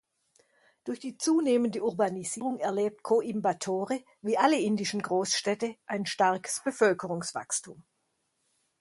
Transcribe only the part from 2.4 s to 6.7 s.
erlebt Coimbatore, wie alle indischen Großstädte, ein starkes